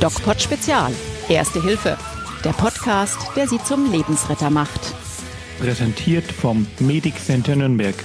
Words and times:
DocPod 0.00 0.40
Spezial. 0.40 0.92
Erste 1.28 1.62
Hilfe. 1.62 1.98
Der 2.44 2.52
Podcast, 2.52 3.18
der 3.36 3.48
Sie 3.48 3.62
zum 3.64 3.90
Lebensretter 3.90 4.48
macht. 4.48 4.80
Präsentiert 5.58 6.30
vom 6.30 6.66
Medic 6.78 7.18
Center 7.18 7.56
Nürnberg. 7.56 7.96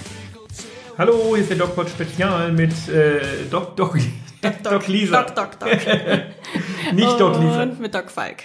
Hallo, 0.98 1.34
hier 1.34 1.44
ist 1.44 1.50
der 1.50 1.58
DocPod 1.58 1.90
Spezial 1.90 2.52
mit 2.52 2.72
äh, 2.90 3.46
Doc, 3.50 3.76
Doc, 3.76 3.98
Doc, 4.42 4.64
Doc 4.64 4.88
Lisa. 4.88 5.22
Doc, 5.22 5.36
Doc, 5.36 5.60
Doc. 5.60 5.70
Nicht 6.94 7.20
Doc 7.20 7.40
Lisa. 7.40 7.64
Und 7.64 7.80
mit 7.80 7.94
Doc 7.94 8.10
Falk. 8.10 8.44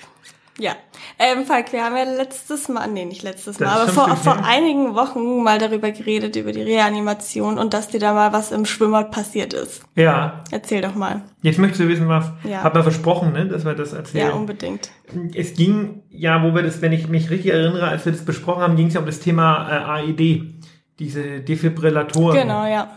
Ja. 0.60 0.72
Ähm, 1.20 1.44
Falk, 1.46 1.72
wir 1.72 1.84
haben 1.84 1.96
ja 1.96 2.02
letztes 2.02 2.68
Mal, 2.68 2.88
nee, 2.88 3.04
nicht 3.04 3.22
letztes 3.22 3.60
Mal, 3.60 3.68
aber 3.68 3.92
vor, 3.92 4.16
vor 4.16 4.44
einigen 4.44 4.94
Wochen 4.96 5.42
mal 5.44 5.58
darüber 5.58 5.92
geredet, 5.92 6.34
über 6.34 6.50
die 6.50 6.62
Reanimation 6.62 7.58
und 7.58 7.74
dass 7.74 7.88
dir 7.88 8.00
da 8.00 8.12
mal 8.12 8.32
was 8.32 8.50
im 8.50 8.64
Schwimmbad 8.66 9.12
passiert 9.12 9.52
ist. 9.52 9.82
Ja, 9.94 10.42
Erzähl 10.50 10.80
doch 10.82 10.94
mal. 10.96 11.22
jetzt 11.42 11.58
möchtest 11.60 11.82
du 11.82 11.88
wissen, 11.88 12.08
was. 12.08 12.30
Ja. 12.42 12.62
Hab 12.64 12.74
mal 12.74 12.82
versprochen, 12.82 13.32
ne, 13.32 13.46
dass 13.46 13.64
wir 13.64 13.74
das 13.74 13.92
Ja, 13.92 13.98
erzählen. 13.98 14.32
unbedingt. 14.32 14.90
es 15.34 15.54
ging, 15.54 16.02
ja, 16.10 16.42
wo 16.42 16.52
wir 16.54 16.62
das, 16.62 16.82
wenn 16.82 16.92
ich 16.92 17.08
mich 17.08 17.30
richtig 17.30 17.52
erinnere, 17.52 17.86
als 17.86 18.04
wir 18.04 18.12
das 18.12 18.24
besprochen 18.24 18.62
haben, 18.62 18.74
ging 18.76 18.88
es 18.88 18.94
ja 18.94 19.00
um 19.00 19.06
das 19.06 19.20
Thema 19.20 19.68
äh, 19.98 20.08
AED, 20.10 20.54
diese 20.98 21.40
Defibrillatoren. 21.40 22.36
Genau, 22.36 22.66
ja. 22.66 22.90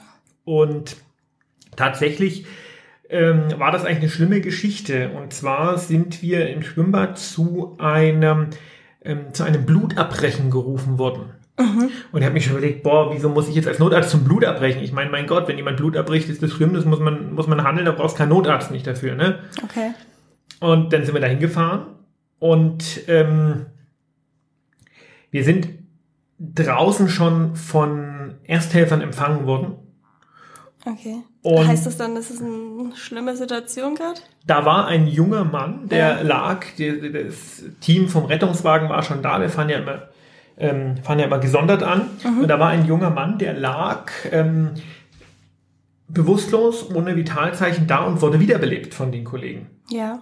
Und 0.46 0.96
tatsächlich 1.76 2.46
ähm, 3.12 3.44
war 3.58 3.72
das 3.72 3.86
eigentlich 3.86 4.00
eine 4.00 4.10
schlimme 4.10 4.42
Geschichte. 4.42 5.10
Und 5.10 5.34
zwar 5.34 5.78
sind 5.78 6.22
wir 6.22 6.50
im 6.50 6.64
Schwimmbad 6.64 7.20
zu 7.20 7.76
einem, 7.78 8.48
ähm, 9.04 9.34
zu 9.34 9.44
einem 9.44 9.66
Blutabbrechen 9.66 10.50
gerufen 10.50 10.98
worden. 10.98 11.26
Und 12.12 12.20
ich 12.20 12.24
habe 12.24 12.34
mich 12.34 12.46
schon 12.46 12.58
überlegt, 12.58 12.84
boah, 12.84 13.14
wieso 13.14 13.30
muss 13.30 13.48
ich 13.48 13.56
jetzt 13.56 13.68
als 13.68 13.78
Notarzt 13.78 14.10
zum 14.10 14.24
Blut 14.24 14.46
abbrechen? 14.46 14.82
Ich 14.82 14.94
meine, 14.94 15.12
mein 15.12 15.28
Gott, 15.28 15.48
wenn 15.48 15.58
jemand 15.58 15.78
Blut 15.78 15.96
abbricht, 15.96 16.30
ist 16.30 16.42
das 16.42 16.52
schlimm, 16.52 16.74
das 16.74 16.86
muss 16.86 17.00
man, 17.00 17.34
muss 17.34 17.48
man 17.48 17.64
handeln, 17.64 17.86
da 17.86 17.92
brauchst 17.92 18.18
kein 18.18 18.30
Notarzt 18.30 18.72
nicht 18.72 18.88
dafür, 18.88 19.16
ne? 19.16 19.40
Okay. 19.64 19.92
Und 20.60 20.94
dann 20.94 21.06
sind 21.06 21.14
wir 21.14 21.22
da 21.22 21.28
hingefahren 21.28 21.88
und 22.40 23.02
ähm, 23.08 23.66
wir 25.30 25.44
sind 25.44 25.70
draußen 26.40 27.10
schon 27.10 27.56
von 27.56 28.36
Ersthelfern 28.44 29.02
empfangen 29.02 29.46
worden. 29.46 29.76
Okay. 30.86 31.18
Und- 31.44 31.68
heißt 31.68 31.86
das 31.86 31.98
dann, 31.98 32.16
das 32.16 32.32
ist 32.32 32.42
eine 32.42 32.96
schlimme 32.96 33.36
Situation 33.38 33.96
gerade? 33.96 34.20
Da 34.48 34.66
war 34.66 34.88
ein 34.88 35.08
junger 35.08 35.44
Mann, 35.44 35.88
der 35.90 35.98
Ja. 36.18 36.22
lag, 36.22 36.66
die, 36.78 37.12
das 37.12 37.64
Team 37.82 38.08
vom 38.10 38.26
Rettungswagen 38.26 38.90
war 38.90 39.04
schon 39.04 39.22
da, 39.22 39.40
wir 39.40 39.50
fahren 39.50 39.70
ja 39.70 39.78
immer, 39.80 40.10
ähm, 40.58 40.98
fahren 41.04 41.20
ja 41.20 41.26
immer 41.26 41.40
gesondert 41.40 41.84
an. 41.84 42.10
Und 42.42 42.48
da 42.48 42.60
war 42.60 42.70
ein 42.70 42.86
junger 42.86 43.10
Mann, 43.12 43.38
der 43.38 43.54
lag 43.54 44.12
ähm, 44.32 44.72
bewusstlos, 46.08 46.94
ohne 46.94 47.16
Vitalzeichen 47.16 47.88
da 47.88 48.00
und 48.06 48.22
wurde 48.22 48.40
wiederbelebt 48.40 48.94
von 48.94 49.12
den 49.12 49.24
Kollegen. 49.24 49.68
Ja. 49.90 50.22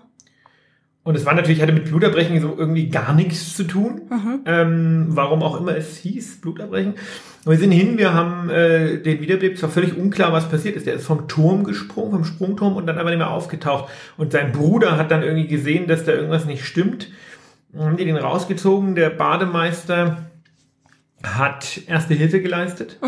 Und 1.09 1.15
es 1.15 1.25
war 1.25 1.33
natürlich, 1.33 1.59
hatte 1.59 1.73
mit 1.73 1.85
Bluterbrechen 1.85 2.39
so 2.39 2.55
irgendwie 2.55 2.87
gar 2.87 3.15
nichts 3.15 3.55
zu 3.55 3.63
tun. 3.63 4.01
Ähm, 4.45 5.07
warum 5.09 5.41
auch 5.41 5.59
immer 5.59 5.75
es 5.75 5.97
hieß, 5.97 6.39
Bluterbrechen. 6.39 6.93
Und 7.45 7.51
wir 7.51 7.57
sind 7.57 7.71
hin, 7.71 7.97
wir 7.97 8.13
haben 8.13 8.51
äh, 8.51 9.01
den 9.01 9.19
wiederbelebt. 9.19 9.57
Es 9.57 9.63
war 9.63 9.71
völlig 9.71 9.97
unklar, 9.97 10.31
was 10.33 10.51
passiert 10.51 10.75
ist. 10.75 10.85
Der 10.85 10.93
ist 10.93 11.07
vom 11.07 11.27
Turm 11.27 11.63
gesprungen, 11.63 12.11
vom 12.11 12.25
Sprungturm 12.25 12.75
und 12.75 12.85
dann 12.85 12.99
einfach 12.99 13.09
nicht 13.09 13.17
mehr 13.17 13.31
aufgetaucht. 13.31 13.89
Und 14.17 14.33
sein 14.33 14.51
Bruder 14.51 14.97
hat 14.97 15.09
dann 15.09 15.23
irgendwie 15.23 15.47
gesehen, 15.47 15.87
dass 15.87 16.05
da 16.05 16.11
irgendwas 16.11 16.45
nicht 16.45 16.63
stimmt. 16.63 17.09
Dann 17.73 17.87
haben 17.87 17.97
die 17.97 18.05
den 18.05 18.15
rausgezogen. 18.15 18.93
Der 18.93 19.09
Bademeister 19.09 20.29
hat 21.23 21.81
erste 21.87 22.13
Hilfe 22.13 22.39
geleistet. 22.39 22.99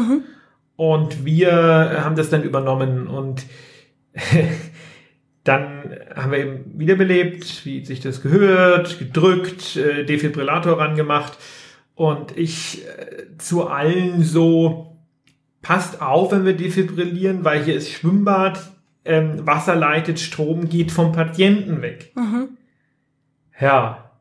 Und 0.75 1.23
wir 1.23 2.01
haben 2.03 2.15
das 2.15 2.31
dann 2.31 2.41
übernommen. 2.41 3.05
Und 3.05 3.45
dann 5.43 5.95
haben 6.15 6.31
wir 6.31 6.39
eben 6.39 6.79
wiederbelebt, 6.79 7.65
wie 7.65 7.83
sich 7.83 7.99
das 7.99 8.21
gehört, 8.21 8.99
gedrückt, 8.99 9.75
äh, 9.75 10.05
Defibrillator 10.05 10.77
rangemacht. 10.79 11.37
Und 11.95 12.37
ich 12.37 12.85
äh, 12.85 13.37
zu 13.37 13.67
allen 13.67 14.23
so, 14.23 14.97
passt 15.61 16.01
auf, 16.01 16.31
wenn 16.31 16.45
wir 16.45 16.55
defibrillieren, 16.55 17.43
weil 17.43 17.63
hier 17.63 17.75
ist 17.75 17.91
Schwimmbad, 17.91 18.71
ähm, 19.05 19.45
Wasser 19.45 19.75
leitet, 19.75 20.19
Strom 20.19 20.69
geht 20.69 20.91
vom 20.91 21.11
Patienten 21.11 21.81
weg. 21.81 22.13
Ja. 23.59 24.11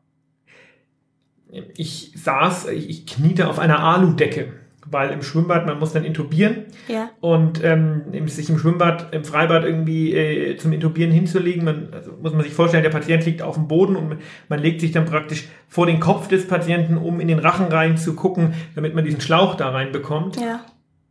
Ich 1.75 2.13
saß, 2.15 2.69
ich 2.69 3.05
kniete 3.05 3.49
auf 3.49 3.59
einer 3.59 3.83
Aludecke, 3.83 4.53
weil 4.89 5.11
im 5.11 5.21
Schwimmbad, 5.21 5.65
man 5.65 5.79
muss 5.79 5.93
dann 5.93 6.03
intubieren. 6.03 6.65
Ja. 6.87 7.09
Und 7.19 7.63
ähm, 7.63 8.27
sich 8.27 8.49
im 8.49 8.57
Schwimmbad, 8.57 9.13
im 9.13 9.23
Freibad 9.23 9.63
irgendwie 9.63 10.13
äh, 10.13 10.57
zum 10.57 10.73
Intubieren 10.73 11.11
hinzulegen, 11.11 11.63
man, 11.63 11.89
also 11.93 12.11
muss 12.21 12.33
man 12.33 12.43
sich 12.43 12.53
vorstellen, 12.53 12.83
der 12.83 12.89
Patient 12.89 13.25
liegt 13.25 13.41
auf 13.41 13.55
dem 13.55 13.67
Boden 13.67 13.95
und 13.95 14.17
man 14.49 14.59
legt 14.59 14.81
sich 14.81 14.91
dann 14.91 15.05
praktisch 15.05 15.47
vor 15.67 15.85
den 15.85 15.99
Kopf 15.99 16.27
des 16.27 16.47
Patienten, 16.47 16.97
um 16.97 17.19
in 17.19 17.27
den 17.27 17.39
Rachen 17.39 17.67
rein 17.67 17.97
zu 17.97 18.15
gucken, 18.15 18.53
damit 18.75 18.95
man 18.95 19.05
diesen 19.05 19.21
Schlauch 19.21 19.55
da 19.55 19.69
rein 19.69 19.91
bekommt. 19.91 20.37
Ja. 20.37 20.61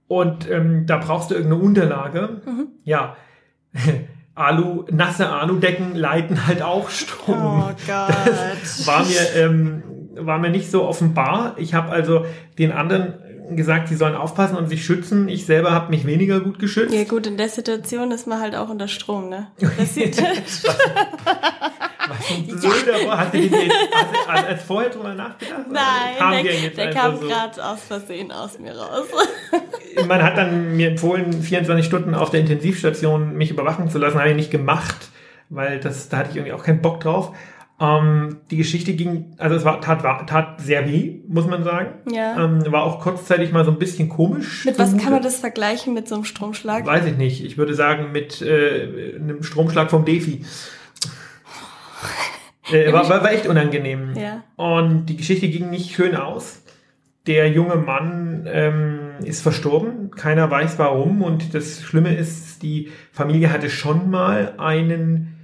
Und 0.08 0.50
ähm, 0.50 0.86
da 0.86 0.96
brauchst 0.96 1.30
du 1.30 1.34
irgendeine 1.34 1.62
Unterlage. 1.62 2.40
Ja. 2.82 3.16
Alu, 4.34 4.84
nasse 4.90 5.28
Aludecken 5.28 5.94
leiten 5.94 6.46
halt 6.46 6.62
auch 6.62 6.88
Strom. 6.90 7.36
Oh 7.36 7.70
Gott. 7.86 8.14
Das 8.60 8.86
war 8.86 9.04
mir, 9.04 9.36
ähm, 9.36 9.82
war 10.14 10.38
mir 10.38 10.50
nicht 10.50 10.70
so 10.70 10.84
offenbar. 10.88 11.54
Ich 11.58 11.74
habe 11.74 11.90
also 11.90 12.24
den 12.58 12.72
anderen 12.72 13.14
gesagt, 13.56 13.88
sie 13.88 13.96
sollen 13.96 14.14
aufpassen 14.14 14.56
und 14.56 14.68
sich 14.68 14.84
schützen. 14.84 15.28
Ich 15.28 15.46
selber 15.46 15.70
habe 15.72 15.90
mich 15.90 16.06
weniger 16.06 16.40
gut 16.40 16.58
geschützt. 16.58 16.94
Ja 16.94 17.04
gut, 17.04 17.26
in 17.26 17.36
der 17.36 17.48
Situation 17.48 18.10
ist 18.10 18.26
man 18.26 18.40
halt 18.40 18.54
auch 18.54 18.68
unter 18.68 18.88
Strom, 18.88 19.28
ne? 19.28 19.48
Das 19.76 19.94
sieht, 19.94 20.22
Was 22.10 22.30
ein 22.30 22.46
blöder 22.46 23.06
Wort. 23.06 23.18
Hast 23.18 23.34
du 23.34 23.38
den 23.38 23.52
hast 23.52 24.42
du 24.42 24.46
als 24.48 24.62
vorher 24.64 24.90
drüber 24.90 25.14
nachgedacht? 25.14 25.66
Nein, 25.70 26.16
kam 26.18 26.32
der, 26.32 26.42
der 26.42 26.86
einfach 26.88 27.02
kam 27.02 27.20
so? 27.20 27.26
gerade 27.28 27.64
aus 27.64 27.80
Versehen 27.82 28.32
aus 28.32 28.58
mir 28.58 28.76
raus. 28.76 29.06
Man 30.08 30.22
hat 30.22 30.36
dann 30.36 30.76
mir 30.76 30.88
empfohlen, 30.88 31.32
24 31.42 31.84
Stunden 31.84 32.14
auf 32.14 32.30
der 32.30 32.40
Intensivstation 32.40 33.34
mich 33.34 33.50
überwachen 33.50 33.90
zu 33.90 33.98
lassen. 33.98 34.18
Habe 34.18 34.30
ich 34.30 34.36
nicht 34.36 34.50
gemacht, 34.50 35.08
weil 35.48 35.78
das, 35.78 36.08
da 36.08 36.18
hatte 36.18 36.30
ich 36.30 36.36
irgendwie 36.36 36.52
auch 36.52 36.64
keinen 36.64 36.82
Bock 36.82 37.00
drauf. 37.00 37.32
Ähm, 37.80 38.36
die 38.50 38.58
Geschichte 38.58 38.92
ging, 38.92 39.32
also 39.38 39.56
es 39.56 39.64
war, 39.64 39.80
tat, 39.80 40.02
war, 40.02 40.26
tat 40.26 40.60
sehr 40.60 40.86
weh, 40.86 41.20
muss 41.26 41.46
man 41.46 41.64
sagen. 41.64 41.94
Ja. 42.12 42.44
Ähm, 42.44 42.70
war 42.70 42.82
auch 42.82 43.00
kurzzeitig 43.00 43.52
mal 43.52 43.64
so 43.64 43.70
ein 43.70 43.78
bisschen 43.78 44.10
komisch. 44.10 44.66
Mit 44.66 44.78
was 44.78 44.96
kann 44.98 45.12
man 45.12 45.22
das 45.22 45.38
vergleichen 45.38 45.94
mit 45.94 46.06
so 46.06 46.16
einem 46.16 46.24
Stromschlag? 46.24 46.84
Weiß 46.84 47.06
ich 47.06 47.16
nicht. 47.16 47.42
Ich 47.42 47.56
würde 47.56 47.74
sagen 47.74 48.12
mit 48.12 48.42
äh, 48.42 49.16
einem 49.16 49.42
Stromschlag 49.42 49.90
vom 49.90 50.04
Defi. 50.04 50.44
Äh, 52.72 52.92
war, 52.92 53.08
war, 53.08 53.24
war 53.24 53.32
echt 53.32 53.48
unangenehm. 53.48 54.14
Ja. 54.14 54.44
Und 54.54 55.06
die 55.06 55.16
Geschichte 55.16 55.48
ging 55.48 55.70
nicht 55.70 55.92
schön 55.92 56.14
aus. 56.14 56.62
Der 57.26 57.50
junge 57.50 57.74
Mann 57.74 58.46
ähm, 58.46 58.98
ist 59.24 59.42
verstorben. 59.42 60.12
Keiner 60.12 60.48
weiß 60.50 60.78
warum. 60.78 61.22
Und 61.22 61.52
das 61.52 61.82
Schlimme 61.82 62.14
ist, 62.14 62.62
die 62.62 62.90
Familie 63.10 63.52
hatte 63.52 63.70
schon 63.70 64.08
mal 64.08 64.54
einen, 64.58 65.39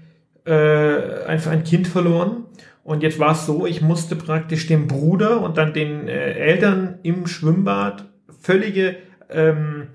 äh, 0.46 1.24
einfach 1.26 1.50
ein 1.50 1.64
Kind 1.64 1.88
verloren. 1.88 2.44
Und 2.84 3.02
jetzt 3.02 3.18
war 3.18 3.32
es 3.32 3.46
so, 3.46 3.66
ich 3.66 3.82
musste 3.82 4.14
praktisch 4.14 4.66
dem 4.68 4.86
Bruder 4.86 5.40
und 5.40 5.56
dann 5.58 5.72
den 5.72 6.06
äh, 6.08 6.32
Eltern 6.34 6.98
im 7.02 7.26
Schwimmbad 7.26 8.04
völlige, 8.40 8.96
ähm, 9.28 9.88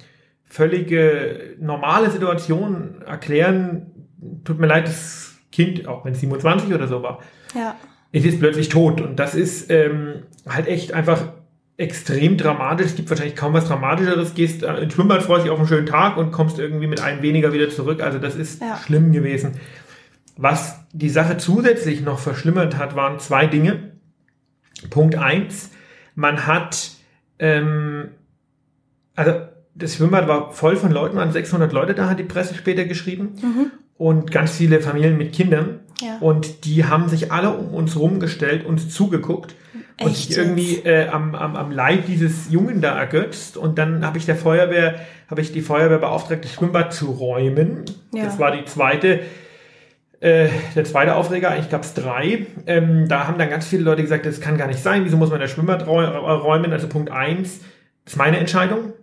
völlige 0.45 1.56
normale 1.59 2.09
Situation 2.12 3.01
erklären. 3.06 3.88
Tut 4.44 4.59
mir 4.59 4.67
leid, 4.67 4.88
das 4.88 5.35
Kind, 5.51 5.88
auch 5.88 6.06
wenn 6.06 6.13
es 6.13 6.19
27 6.19 6.73
oder 6.73 6.88
so 6.88 7.01
war, 7.01 7.19
Ja. 7.56 7.75
es 8.12 8.25
ist 8.25 8.39
plötzlich 8.39 8.69
tot. 8.69 9.01
Und 9.01 9.18
das 9.19 9.35
ist 9.35 9.69
ähm, 9.72 10.23
halt 10.47 10.68
echt 10.68 10.94
einfach 10.94 11.29
extrem 11.78 12.38
dramatisch. 12.38 12.88
Es 12.88 12.95
gibt 12.95 13.09
wahrscheinlich 13.09 13.35
kaum 13.35 13.53
was 13.53 13.66
Dramatischeres. 13.68 14.33
Gehst 14.33 14.63
äh, 14.63 14.81
ins 14.81 14.94
Schwimmbad, 14.94 15.23
freust 15.23 15.45
dich 15.45 15.51
auf 15.51 15.59
einen 15.59 15.68
schönen 15.68 15.88
Tag 15.88 16.18
und 16.18 16.31
kommst 16.31 16.59
irgendwie 16.59 16.88
mit 16.88 17.01
einem 17.01 17.21
weniger 17.21 17.54
wieder 17.54 17.69
zurück. 17.69 18.04
Also 18.04 18.19
das 18.19 18.36
ist 18.36 18.62
Ja. 18.62 18.77
schlimm 18.86 19.12
gewesen. 19.13 19.54
Was 20.42 20.80
die 20.92 21.10
Sache 21.10 21.38
zusätzlich 21.38 22.02
noch 22.02 22.18
verschlimmert 22.18 22.76
hat, 22.76 22.96
waren 22.96 23.20
zwei 23.20 23.46
Dinge. 23.46 23.92
Punkt 24.90 25.16
eins, 25.16 25.70
man 26.16 26.48
hat, 26.48 26.94
ähm, 27.38 28.10
also 29.16 29.34
das 29.76 29.96
Schwimmbad 29.96 30.28
war 30.28 30.52
voll 30.52 30.78
von 30.78 30.92
Leuten, 30.92 31.16
waren 31.16 31.32
600 31.32 31.72
Leute 31.72 31.94
da, 31.94 32.10
hat 32.10 32.18
die 32.18 32.24
Presse 32.24 32.56
später 32.56 32.86
geschrieben. 32.86 33.36
Und 34.00 34.32
ganz 34.32 34.54
viele 34.54 34.82
Familien 34.82 35.16
mit 35.16 35.32
Kindern. 35.32 35.82
Ja. 36.02 36.18
Und 36.20 36.66
die 36.66 36.86
haben 36.86 37.08
sich 37.08 37.32
alle 37.32 37.52
um 37.52 37.76
uns 37.76 37.96
rumgestellt, 37.96 38.66
uns 38.66 38.90
zugeguckt 38.90 39.54
und 40.02 40.10
Echt 40.10 40.30
sich 40.30 40.38
irgendwie 40.40 40.78
äh, 40.78 41.08
am, 41.08 41.36
am, 41.36 41.56
am 41.56 41.70
Leid 41.70 42.08
dieses 42.08 42.50
Jungen 42.50 42.82
da 42.82 42.98
ergötzt. 42.98 43.58
Und 43.58 43.78
dann 43.78 44.04
habe 44.04 44.18
ich 44.18 44.26
der 44.26 44.36
Feuerwehr, 44.36 45.02
habe 45.30 45.42
ich 45.42 45.52
die 45.52 45.62
Feuerwehr 45.62 46.00
beauftragt, 46.00 46.44
das 46.46 46.54
Schwimmbad 46.54 46.96
zu 46.96 47.12
räumen. 47.12 47.86
Ja. 48.12 48.26
Das 48.26 48.40
war 48.40 48.52
die 48.52 48.66
zweite, 48.66 49.20
äh, 50.21 50.47
der 50.75 50.85
zweite 50.85 51.15
Aufreger, 51.15 51.51
eigentlich 51.51 51.69
gab 51.69 51.83
es 51.83 51.94
drei. 51.94 52.47
Ähm, 52.65 53.07
da 53.09 53.27
haben 53.27 53.38
dann 53.38 53.50
ganz 53.50 53.68
viele 53.68 53.83
Leute 53.83 54.01
gesagt, 54.01 54.25
das 54.25 54.39
kann 54.39 54.57
gar 54.57 54.68
nicht 54.68 54.81
sein, 54.81 55.03
wieso 55.03 55.18
muss 55.18 55.29
man 55.29 55.39
das 55.41 55.51
Schwimmbad 55.51 55.85
räu- 55.85 56.07
räumen? 56.07 56.71
Also 56.71 56.88
Punkt 56.88 57.12
eins 57.12 57.59
ist 58.06 58.18
meine 58.18 58.38
Entscheidung. 58.38 58.94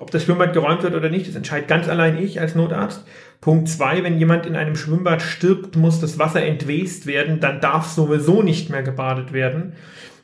ob 0.00 0.10
das 0.10 0.24
Schwimmbad 0.24 0.52
geräumt 0.52 0.82
wird 0.82 0.94
oder 0.94 1.10
nicht, 1.10 1.28
das 1.28 1.34
entscheidet 1.34 1.68
ganz 1.68 1.88
allein 1.88 2.18
ich 2.18 2.40
als 2.40 2.54
Notarzt. 2.54 3.04
Punkt 3.40 3.68
zwei, 3.68 4.02
wenn 4.02 4.18
jemand 4.18 4.46
in 4.46 4.56
einem 4.56 4.76
Schwimmbad 4.76 5.22
stirbt, 5.22 5.76
muss 5.76 6.00
das 6.00 6.18
Wasser 6.18 6.42
entwest 6.42 7.06
werden, 7.06 7.40
dann 7.40 7.60
darf 7.60 7.86
sowieso 7.86 8.42
nicht 8.42 8.70
mehr 8.70 8.82
gebadet 8.82 9.32
werden. 9.32 9.74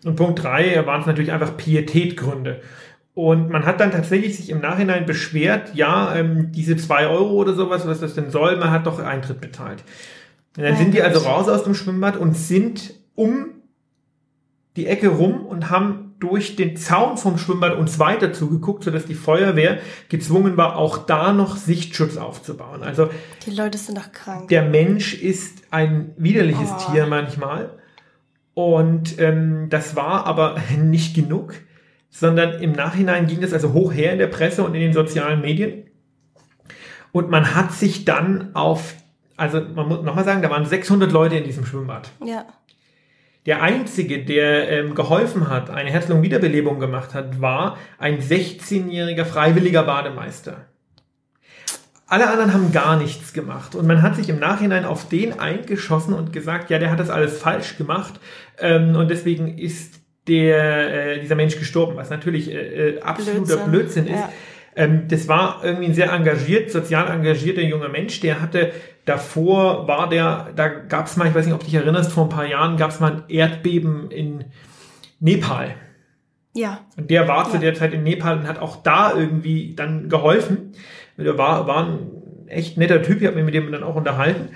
Und 0.05 0.17
Punkt 0.17 0.43
drei 0.43 0.85
waren 0.87 1.01
es 1.01 1.07
natürlich 1.07 1.33
einfach 1.33 1.57
Pietätgründe. 1.57 2.61
Und 3.15 3.49
man 3.51 3.65
hat 3.65 3.79
dann 3.79 3.93
tatsächlich 3.93 4.37
sich 4.37 4.51
im 4.51 4.61
Nachhinein 4.61 5.07
beschwert, 5.07 5.73
ja, 5.75 6.17
ähm, 6.17 6.51
diese 6.51 6.77
zwei 6.77 7.07
Euro 7.07 7.35
oder 7.35 7.55
sowas, 7.55 7.87
was 7.87 8.01
das 8.01 8.15
denn 8.15 8.31
soll, 8.31 8.57
man 8.57 8.73
hat 8.73 8.87
doch 8.87 8.99
Eintritt 8.99 9.41
bezahlt. 9.41 9.85
Und 10.57 10.63
dann 10.63 10.77
sind 10.77 10.95
die 10.95 11.03
also 11.03 11.21
raus 11.21 11.49
aus 11.49 11.65
dem 11.65 11.75
Schwimmbad 11.75 12.17
und 12.17 12.35
sind 12.35 12.95
um 13.15 13.47
die 14.77 14.87
Ecke 14.87 15.09
rum 15.09 15.47
und 15.47 15.71
haben 15.71 16.15
durch 16.21 16.57
den 16.57 16.77
Zaun 16.77 17.17
vom 17.17 17.39
Schwimmbad 17.39 17.77
uns 17.77 17.99
weiter 17.99 18.33
zugeguckt, 18.33 18.85
sodass 18.85 19.05
die 19.05 19.15
Feuerwehr 19.15 19.79
gezwungen 20.09 20.57
war, 20.57 20.77
auch 20.77 20.99
da 20.99 21.33
noch 21.33 21.57
Sichtschutz 21.57 22.17
aufzubauen. 22.17 22.83
Also 22.83 23.11
die 23.47 23.51
Leute 23.51 23.79
sind 23.79 23.99
doch 23.99 24.11
krank. 24.13 24.49
Der 24.49 24.63
Mensch 24.63 25.15
ist 25.15 25.65
ein 25.71 26.13
widerliches 26.17 26.71
oh. 26.71 26.93
Tier 26.93 27.07
manchmal. 27.07 27.79
Und 28.55 29.19
ähm, 29.21 29.69
das 29.71 29.97
war 29.97 30.27
aber 30.27 30.57
nicht 30.79 31.15
genug 31.15 31.55
sondern 32.15 32.63
im 32.63 32.71
Nachhinein 32.71 33.27
ging 33.27 33.41
das 33.41 33.53
also 33.53 33.73
hoch 33.73 33.93
her 33.93 34.13
in 34.13 34.21
der 34.21 34.29
Presse 34.29 34.63
und 34.63 34.73
in 34.77 34.81
den 34.81 34.93
sozialen 34.93 35.41
Medien. 35.41 35.91
Und 37.11 37.29
man 37.29 37.57
hat 37.57 37.73
sich 37.73 38.05
dann 38.05 38.55
auf, 38.55 38.95
also 39.37 39.61
man 39.61 39.89
muss 39.89 40.03
nochmal 40.03 40.25
sagen, 40.25 40.43
da 40.43 40.51
waren 40.51 40.65
600 40.65 41.11
Leute 41.11 41.37
in 41.37 41.45
diesem 41.45 41.65
Schwimmbad. 41.65 42.11
Ja. 42.25 42.47
Der 43.47 43.63
einzige, 43.63 44.25
der 44.25 44.71
ähm, 44.71 44.95
geholfen 44.95 45.51
hat, 45.51 45.69
eine 45.69 45.91
Herz-Lungen-Wiederbelebung 45.91 46.81
gemacht 46.81 47.13
hat, 47.13 47.43
war 47.43 47.77
ein 47.99 48.21
16-jähriger 48.21 49.27
freiwilliger 49.27 49.83
Bademeister. 49.83 50.67
Alle 52.07 52.31
anderen 52.31 52.55
haben 52.55 52.73
gar 52.73 52.97
nichts 52.97 53.33
gemacht. 53.33 53.75
Und 53.75 53.87
man 53.87 54.01
hat 54.01 54.17
sich 54.17 54.29
im 54.29 54.39
Nachhinein 54.39 54.85
auf 54.85 55.09
den 55.09 55.39
eingeschossen 55.39 56.15
und 56.15 56.33
gesagt, 56.33 56.71
ja, 56.71 56.79
der 56.79 56.91
hat 56.91 57.01
das 57.01 57.11
alles 57.11 57.39
falsch 57.39 57.77
gemacht. 57.77 58.21
Ähm, 58.59 58.97
und 58.97 59.11
deswegen 59.11 59.59
ist 59.59 60.01
der, 60.27 61.17
äh, 61.17 61.21
dieser 61.21 61.35
Mensch 61.35 61.59
gestorben, 61.59 61.97
was 61.97 62.09
natürlich 62.09 62.51
äh, 62.51 62.95
äh 62.95 63.01
absoluter 63.01 63.57
Blödsinn, 63.57 64.05
Blödsinn 64.05 64.07
ist. 64.07 64.21
Ja. 64.21 64.33
Ähm, 64.77 65.09
das 65.09 65.29
war 65.29 65.61
irgendwie 65.63 65.87
ein 65.87 65.95
sehr 65.95 66.13
engagiert, 66.13 66.71
sozial 66.71 67.11
engagierter 67.11 67.63
junger 67.63 67.89
Mensch, 67.89 68.21
der 68.21 68.41
hatte 68.41 68.73
davor 69.05 69.87
war 69.87 70.09
der, 70.09 70.51
da 70.57 70.69
gab 70.69 71.07
es 71.07 71.17
mal, 71.17 71.29
ich 71.29 71.35
weiß 71.35 71.47
nicht, 71.47 71.55
ob 71.55 71.61
du 71.61 71.67
dich 71.67 71.75
erinnerst, 71.75 72.13
vor 72.13 72.25
ein 72.25 72.31
paar 72.31 72.47
Jahren 72.47 72.77
gab 72.77 72.91
es 72.91 73.01
mal 73.01 73.13
ein 73.13 73.23
Erdbeben 73.29 74.11
in 74.11 74.45
Nepal. 75.21 75.75
Ja. 76.55 76.81
Und 76.97 77.11
der 77.11 77.29
war 77.29 77.45
ja. 77.45 77.51
zu 77.51 77.59
der 77.59 77.75
Zeit 77.75 77.93
in 77.93 78.03
Nepal 78.03 78.39
und 78.39 78.49
hat 78.49 78.59
auch 78.59 78.83
da 78.83 79.15
irgendwie 79.15 79.75
dann 79.75 80.09
geholfen. 80.09 80.73
Der 81.17 81.37
war, 81.37 81.67
war 81.67 81.87
ein 81.87 82.49
echt 82.49 82.79
netter 82.79 83.03
Typ, 83.03 83.21
ich 83.21 83.27
habe 83.27 83.37
mich 83.37 83.45
mit 83.45 83.55
dem 83.55 83.71
dann 83.71 83.83
auch 83.83 83.97
unterhalten. 83.97 84.51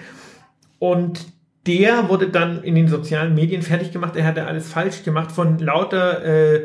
Und 0.79 1.27
der 1.67 2.09
wurde 2.09 2.29
dann 2.29 2.63
in 2.63 2.75
den 2.75 2.89
sozialen 2.89 3.35
Medien 3.35 3.63
fertig 3.63 3.93
gemacht, 3.93 4.17
er 4.17 4.25
hatte 4.25 4.47
alles 4.47 4.73
falsch 4.73 5.03
gemacht 5.03 5.33
von 5.33 5.59
lauter 5.59 6.25
äh, 6.25 6.63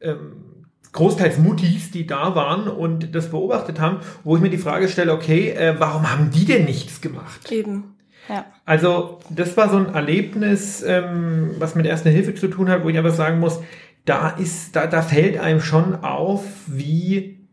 ähm, 0.00 0.53
großteils 0.94 1.38
Mutis, 1.38 1.90
die 1.90 2.06
da 2.06 2.34
waren 2.34 2.68
und 2.68 3.14
das 3.14 3.30
beobachtet 3.30 3.80
haben, 3.80 3.98
wo 4.22 4.36
ich 4.36 4.42
mir 4.42 4.48
die 4.48 4.58
Frage 4.58 4.88
stelle, 4.88 5.12
okay, 5.12 5.50
äh, 5.50 5.74
warum 5.78 6.10
haben 6.10 6.30
die 6.30 6.46
denn 6.46 6.64
nichts 6.64 7.00
gemacht? 7.00 7.52
Eben. 7.52 7.96
Ja. 8.28 8.46
Also 8.64 9.18
das 9.28 9.56
war 9.56 9.68
so 9.68 9.76
ein 9.76 9.92
Erlebnis, 9.92 10.82
ähm, 10.82 11.56
was 11.58 11.74
mit 11.74 11.84
Erster 11.84 12.10
Hilfe 12.10 12.34
zu 12.34 12.48
tun 12.48 12.70
hat, 12.70 12.84
wo 12.84 12.88
ich 12.88 12.98
aber 12.98 13.10
sagen 13.10 13.40
muss, 13.40 13.60
da 14.06 14.30
ist, 14.30 14.76
da, 14.76 14.86
da 14.86 15.02
fällt 15.02 15.36
einem 15.38 15.60
schon 15.60 16.02
auf, 16.02 16.44
wie 16.66 17.44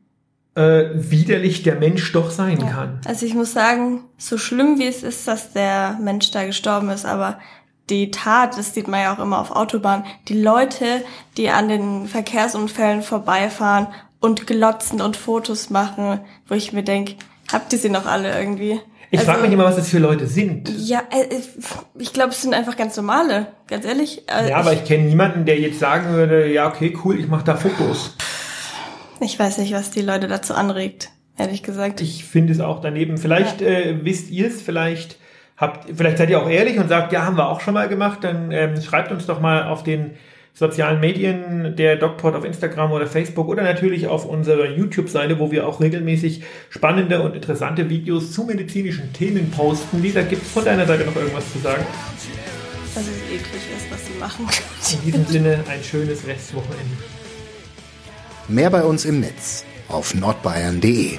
äh, 0.55 0.85
widerlich 0.93 1.63
der 1.63 1.75
Mensch 1.75 2.11
doch 2.11 2.29
sein 2.29 2.59
ja. 2.59 2.67
kann. 2.67 3.01
Also 3.05 3.25
ich 3.25 3.33
muss 3.33 3.53
sagen, 3.53 4.03
so 4.17 4.37
schlimm 4.37 4.77
wie 4.77 4.87
es 4.87 5.01
ist, 5.03 5.27
dass 5.27 5.51
der 5.53 5.97
Mensch 6.01 6.31
da 6.31 6.45
gestorben 6.45 6.89
ist, 6.89 7.05
aber 7.05 7.39
die 7.89 8.11
Tat, 8.11 8.57
das 8.57 8.73
sieht 8.73 8.87
man 8.87 9.01
ja 9.01 9.13
auch 9.13 9.19
immer 9.19 9.39
auf 9.39 9.51
Autobahnen, 9.51 10.05
die 10.27 10.39
Leute, 10.41 11.03
die 11.37 11.49
an 11.49 11.67
den 11.67 12.07
Verkehrsunfällen 12.07 13.01
vorbeifahren 13.01 13.87
und 14.19 14.47
glotzen 14.47 15.01
und 15.01 15.17
Fotos 15.17 15.69
machen, 15.69 16.21
wo 16.47 16.55
ich 16.55 16.73
mir 16.73 16.83
denke, 16.83 17.15
habt 17.51 17.73
ihr 17.73 17.79
sie 17.79 17.89
noch 17.89 18.05
alle 18.05 18.37
irgendwie? 18.37 18.79
Ich 19.13 19.19
also, 19.19 19.31
frage 19.31 19.43
mich 19.43 19.51
immer, 19.51 19.65
was 19.65 19.75
das 19.75 19.89
für 19.89 19.99
Leute 19.99 20.25
sind. 20.25 20.69
Ja, 20.77 21.03
äh, 21.09 21.25
ich 21.99 22.13
glaube, 22.13 22.29
es 22.29 22.41
sind 22.41 22.53
einfach 22.53 22.77
ganz 22.77 22.95
normale, 22.95 23.47
ganz 23.67 23.83
ehrlich. 23.83 24.23
Äh, 24.29 24.51
ja, 24.51 24.57
aber 24.57 24.71
ich, 24.71 24.83
ich 24.83 24.85
kenne 24.85 25.03
niemanden, 25.03 25.45
der 25.45 25.59
jetzt 25.59 25.79
sagen 25.79 26.13
würde, 26.13 26.49
ja, 26.49 26.69
okay, 26.69 26.97
cool, 27.03 27.19
ich 27.19 27.27
mache 27.27 27.43
da 27.43 27.57
Fotos. 27.57 28.15
Ich 29.19 29.37
weiß 29.37 29.57
nicht, 29.57 29.73
was 29.73 29.91
die 29.91 30.01
Leute 30.01 30.29
dazu 30.29 30.53
anregt, 30.53 31.09
ehrlich 31.37 31.61
gesagt. 31.61 31.99
Ich 31.99 32.23
finde 32.23 32.53
es 32.53 32.61
auch 32.61 32.79
daneben. 32.79 33.17
Vielleicht 33.17 33.59
ja. 33.59 33.67
äh, 33.67 34.05
wisst 34.05 34.31
ihr 34.31 34.47
es, 34.47 34.61
vielleicht 34.61 35.17
habt, 35.61 35.87
vielleicht 35.95 36.17
seid 36.17 36.29
ihr 36.29 36.41
auch 36.41 36.49
ehrlich 36.49 36.77
und 36.79 36.89
sagt, 36.89 37.13
ja, 37.13 37.23
haben 37.23 37.37
wir 37.37 37.47
auch 37.47 37.61
schon 37.61 37.75
mal 37.75 37.87
gemacht. 37.87 38.23
Dann 38.23 38.51
ähm, 38.51 38.81
schreibt 38.81 39.11
uns 39.11 39.27
doch 39.27 39.39
mal 39.39 39.63
auf 39.63 39.83
den 39.83 40.11
sozialen 40.53 40.99
Medien, 40.99 41.75
der 41.77 41.95
DocPod 41.95 42.35
auf 42.35 42.43
Instagram 42.43 42.91
oder 42.91 43.07
Facebook 43.07 43.47
oder 43.47 43.63
natürlich 43.63 44.07
auf 44.07 44.25
unserer 44.25 44.69
YouTube-Seite, 44.69 45.39
wo 45.39 45.49
wir 45.49 45.65
auch 45.65 45.79
regelmäßig 45.79 46.43
spannende 46.69 47.21
und 47.21 47.35
interessante 47.35 47.89
Videos 47.89 48.33
zu 48.33 48.43
medizinischen 48.43 49.13
Themen 49.13 49.49
posten. 49.51 50.01
Lisa, 50.01 50.23
gibt 50.23 50.43
es 50.43 50.51
von 50.51 50.65
deiner 50.65 50.85
Seite 50.85 51.05
noch 51.05 51.15
irgendwas 51.15 51.49
zu 51.53 51.59
sagen? 51.59 51.85
Dass 52.93 53.03
es 53.03 53.21
eklig 53.31 53.61
ist, 53.77 53.89
was 53.89 54.05
sie 54.05 54.19
machen. 54.19 54.45
In 54.93 55.05
diesem 55.05 55.25
Sinne 55.25 55.63
ein 55.69 55.81
schönes 55.81 56.27
Restwochenende. 56.27 56.97
Mehr 58.49 58.69
bei 58.69 58.83
uns 58.83 59.05
im 59.05 59.21
Netz 59.21 59.63
auf 59.87 60.13
nordbayern.de 60.13 61.17